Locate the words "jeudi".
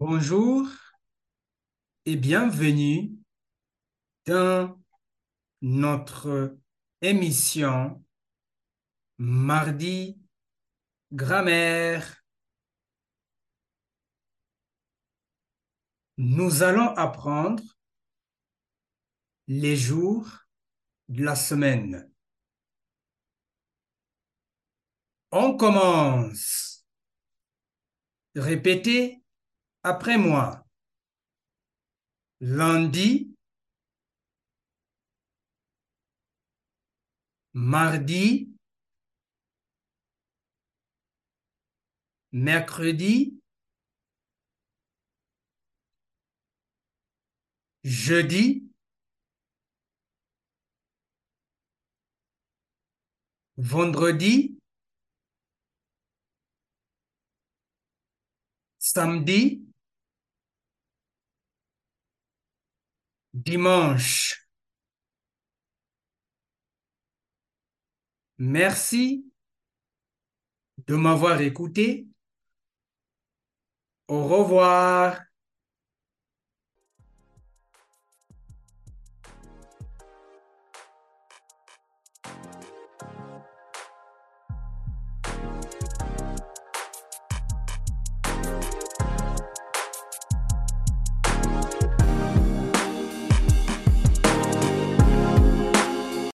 47.84-48.68